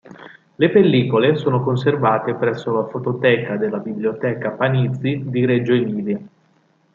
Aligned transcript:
Le 0.55 0.69
pellicole 0.71 1.35
sono 1.37 1.61
conservate 1.61 2.33
presso 2.33 2.73
la 2.73 2.87
fototeca 2.87 3.55
della 3.55 3.77
Biblioteca 3.77 4.49
Panizzi 4.49 5.25
di 5.27 5.45
Reggio 5.45 5.73
Emilia. 5.73 6.19